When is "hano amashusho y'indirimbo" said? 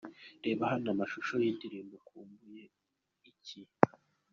0.71-1.93